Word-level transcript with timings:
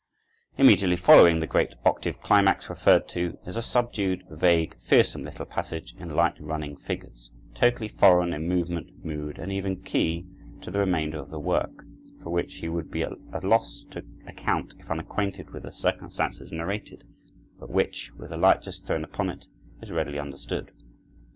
Immediately 0.57 0.95
following 0.95 1.39
the 1.41 1.45
great 1.45 1.75
octave 1.85 2.19
climax 2.21 2.71
referred 2.71 3.07
to 3.09 3.37
is 3.45 3.55
a 3.55 3.61
subdued, 3.61 4.23
vague, 4.31 4.75
fearsome 4.81 5.21
little 5.23 5.45
passage 5.45 5.93
in 5.99 6.09
light 6.15 6.33
running 6.39 6.75
figures, 6.75 7.29
totally 7.53 7.87
foreign 7.87 8.33
in 8.33 8.49
movement, 8.49 9.05
mood, 9.05 9.37
and 9.37 9.51
even 9.51 9.83
key 9.83 10.25
to 10.63 10.71
the 10.71 10.79
remainder 10.79 11.19
of 11.19 11.29
the 11.29 11.37
work, 11.39 11.83
for 12.23 12.31
which 12.31 12.63
we 12.63 12.69
would 12.69 12.89
be 12.89 13.03
at 13.03 13.11
a 13.31 13.45
loss 13.47 13.85
to 13.91 14.03
account 14.25 14.73
if 14.79 14.89
unacquainted 14.89 15.51
with 15.51 15.61
the 15.61 15.71
circumstances 15.71 16.51
narrated, 16.51 17.03
but 17.59 17.69
which, 17.69 18.11
with 18.17 18.31
the 18.31 18.37
light 18.37 18.63
just 18.63 18.87
thrown 18.87 19.03
upon 19.03 19.29
it, 19.29 19.45
is 19.83 19.91
readily 19.91 20.17
understood. 20.17 20.71